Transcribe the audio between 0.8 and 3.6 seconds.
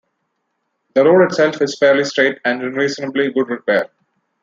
The road itself is fairly straight and in reasonably good